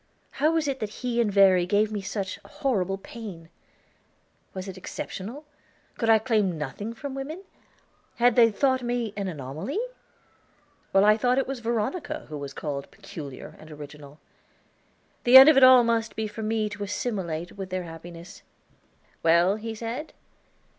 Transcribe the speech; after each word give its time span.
How 0.31 0.49
was 0.51 0.67
it 0.67 0.79
that 0.79 0.89
he 1.05 1.21
and 1.21 1.31
Verry 1.31 1.67
gave 1.67 1.91
me 1.91 2.01
such 2.01 2.39
horrible 2.43 2.97
pain? 2.97 3.49
Was 4.51 4.67
it 4.67 4.75
exceptional? 4.75 5.45
Could 5.99 6.09
I 6.09 6.17
claim 6.17 6.57
nothing 6.57 6.95
from 6.95 7.13
women? 7.13 7.43
Had 8.15 8.35
they 8.35 8.49
thought 8.49 8.81
me 8.81 9.13
an 9.15 9.27
anomaly? 9.27 9.77
while 10.91 11.05
I 11.05 11.17
thought 11.17 11.37
it 11.37 11.45
was 11.45 11.59
Veronica 11.59 12.25
who 12.29 12.39
was 12.39 12.51
called 12.51 12.89
peculiar 12.89 13.55
and 13.59 13.69
original? 13.69 14.19
The 15.23 15.37
end 15.37 15.49
of 15.49 15.55
it 15.55 15.63
all 15.63 15.83
must 15.83 16.15
be 16.15 16.25
for 16.27 16.41
me 16.41 16.67
to 16.69 16.83
assimilate 16.83 17.51
with 17.51 17.69
their 17.69 17.83
happiness! 17.83 18.41
"Well?" 19.21 19.57
he 19.57 19.75
said. 19.75 20.13